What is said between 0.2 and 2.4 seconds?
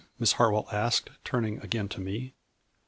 Hartwell asked, turning again to me.